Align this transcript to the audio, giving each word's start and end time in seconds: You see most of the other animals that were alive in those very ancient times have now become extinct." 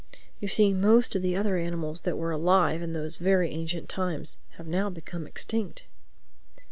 You 0.39 0.47
see 0.47 0.73
most 0.73 1.13
of 1.15 1.21
the 1.21 1.35
other 1.35 1.57
animals 1.57 2.01
that 2.01 2.17
were 2.17 2.31
alive 2.31 2.81
in 2.81 2.93
those 2.93 3.19
very 3.19 3.51
ancient 3.51 3.87
times 3.87 4.37
have 4.53 4.65
now 4.65 4.89
become 4.89 5.27
extinct." 5.27 5.85